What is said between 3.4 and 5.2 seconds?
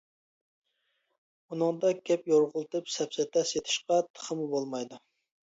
سېتىشقا تېخىمۇ بولمايدۇ.